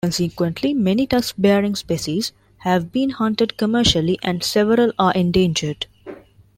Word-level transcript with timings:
Consequently, 0.03 0.73
many 0.73 1.05
tusk-bearing 1.05 1.75
species 1.75 2.33
have 2.61 2.91
been 2.91 3.11
hunted 3.11 3.55
commercially 3.55 4.17
and 4.23 4.43
several 4.43 4.91
are 4.97 5.13
endangered. 5.13 5.85